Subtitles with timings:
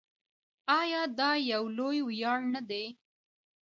[0.79, 2.85] آیا دا یو لوی ویاړ نه دی؟